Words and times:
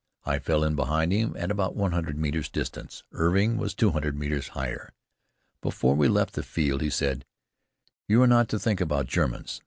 I 0.25 0.39
fell 0.39 0.63
in 0.63 0.75
behind 0.75 1.11
him 1.11 1.35
at 1.37 1.51
about 1.51 1.75
one 1.75 1.91
hundred 1.91 2.17
metres 2.17 2.49
distance. 2.49 3.03
Irving 3.11 3.57
was 3.57 3.75
two 3.75 3.91
hundred 3.91 4.17
metres 4.17 4.47
higher. 4.57 4.93
Before 5.61 5.93
we 5.95 6.07
left 6.07 6.33
the 6.33 6.41
field 6.41 6.81
he 6.81 6.89
said: 6.89 7.23
"You 8.07 8.23
are 8.23 8.27
not 8.27 8.49
to 8.49 8.57
think 8.57 8.81
about 8.81 9.05
Germans. 9.05 9.59